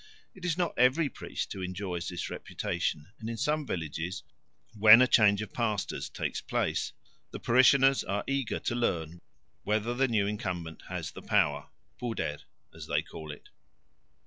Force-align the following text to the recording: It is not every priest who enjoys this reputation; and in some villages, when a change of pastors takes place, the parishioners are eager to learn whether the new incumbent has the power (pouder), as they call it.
It 0.33 0.45
is 0.45 0.57
not 0.57 0.73
every 0.79 1.09
priest 1.09 1.53
who 1.53 1.61
enjoys 1.61 2.09
this 2.09 2.27
reputation; 2.31 3.09
and 3.19 3.29
in 3.29 3.37
some 3.37 3.67
villages, 3.67 4.23
when 4.73 4.99
a 4.99 5.05
change 5.07 5.43
of 5.43 5.53
pastors 5.53 6.09
takes 6.09 6.41
place, 6.41 6.91
the 7.29 7.39
parishioners 7.39 8.03
are 8.05 8.23
eager 8.25 8.57
to 8.61 8.73
learn 8.73 9.21
whether 9.61 9.93
the 9.93 10.07
new 10.07 10.25
incumbent 10.25 10.81
has 10.89 11.11
the 11.11 11.21
power 11.21 11.69
(pouder), 11.99 12.39
as 12.73 12.87
they 12.87 13.03
call 13.03 13.31
it. 13.31 13.49